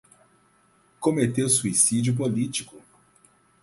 Cometeu 0.99 1.47
suicídio 1.47 2.11
político 2.15 2.81